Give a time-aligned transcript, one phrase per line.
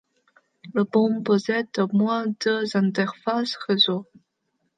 [0.73, 4.07] Le pont possède au moins deux interfaces réseau.